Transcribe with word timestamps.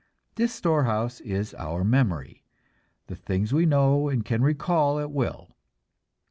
This 0.33 0.51
storehouse 0.51 1.19
is 1.21 1.53
our 1.53 1.83
memory, 1.83 2.43
the 3.05 3.15
things 3.15 3.53
we 3.53 3.67
know 3.67 4.09
and 4.09 4.25
can 4.25 4.41
recall 4.41 4.99
at 4.99 5.11
will. 5.11 5.55